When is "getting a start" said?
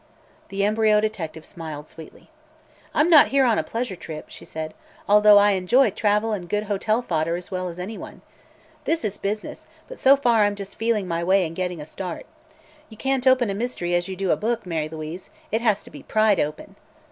11.55-12.25